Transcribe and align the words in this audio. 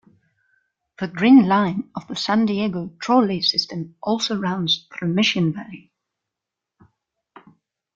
The 0.97 1.07
Green 1.07 1.47
Line 1.47 1.91
of 1.95 2.07
the 2.07 2.15
San 2.15 2.47
Diego 2.47 2.91
Trolley 2.97 3.39
system 3.43 3.95
also 4.01 4.35
runs 4.35 4.87
through 4.91 5.09
Mission 5.13 5.53
Valley. 5.53 5.91